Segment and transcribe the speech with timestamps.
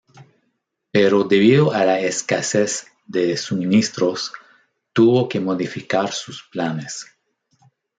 [0.91, 4.33] Pero debido a la escasez de suministros,
[4.93, 7.05] tuvo que modificar sus planes.